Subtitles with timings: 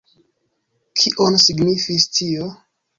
[1.03, 2.53] Kion signifis tio?